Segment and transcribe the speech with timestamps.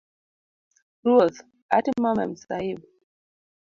[1.05, 1.37] ruoth;
[1.77, 2.79] atimo Memsahib